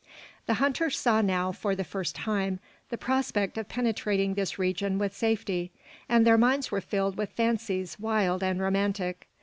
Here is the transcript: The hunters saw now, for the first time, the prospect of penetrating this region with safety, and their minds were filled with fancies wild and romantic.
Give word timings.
The 0.47 0.55
hunters 0.55 0.97
saw 0.97 1.21
now, 1.21 1.51
for 1.51 1.75
the 1.75 1.83
first 1.83 2.15
time, 2.15 2.59
the 2.89 2.97
prospect 2.97 3.55
of 3.59 3.69
penetrating 3.69 4.33
this 4.33 4.57
region 4.57 4.97
with 4.97 5.15
safety, 5.15 5.69
and 6.09 6.25
their 6.25 6.39
minds 6.39 6.71
were 6.71 6.81
filled 6.81 7.17
with 7.19 7.29
fancies 7.33 7.99
wild 7.99 8.41
and 8.41 8.59
romantic. 8.59 9.27